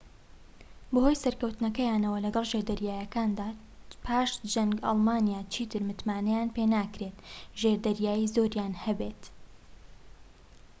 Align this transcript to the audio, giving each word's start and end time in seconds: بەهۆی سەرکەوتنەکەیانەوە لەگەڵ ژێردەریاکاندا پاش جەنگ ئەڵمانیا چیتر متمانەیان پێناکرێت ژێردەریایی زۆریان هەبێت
بەهۆی 0.93 1.21
سەرکەوتنەکەیانەوە 1.23 2.23
لەگەڵ 2.25 2.45
ژێردەریاکاندا 2.51 3.49
پاش 4.05 4.29
جەنگ 4.51 4.75
ئەڵمانیا 4.85 5.41
چیتر 5.53 5.81
متمانەیان 5.89 6.49
پێناکرێت 6.55 7.17
ژێردەریایی 7.61 8.31
زۆریان 8.35 8.73
هەبێت 8.85 9.21